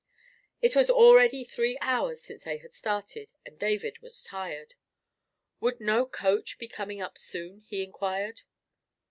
It 0.63 0.75
was 0.75 0.89
already 0.89 1.43
three 1.43 1.77
hours 1.79 2.23
since 2.23 2.43
they 2.45 2.57
had 2.57 2.73
started, 2.73 3.33
and 3.45 3.59
David 3.59 3.99
was 3.99 4.23
tired. 4.23 4.73
Would 5.59 5.79
no 5.79 6.07
coach 6.07 6.57
be 6.57 6.67
coming 6.67 6.99
up 6.99 7.19
soon? 7.19 7.59
he 7.67 7.83
inquired. 7.83 8.41